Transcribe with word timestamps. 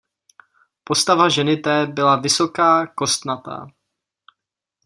Postava 0.83 1.29
ženy 1.29 1.57
té 1.57 1.85
byla 1.87 2.15
vysoká, 2.15 2.87
kostnatá. 2.87 3.67